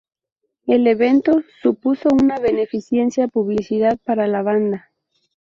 El 0.65 0.87
evento 0.87 1.43
supuso 1.61 2.09
una 2.11 2.39
beneficiosa 2.39 3.27
publicidad 3.27 3.99
para 4.03 4.25
la 4.25 4.41
banda. 4.41 4.89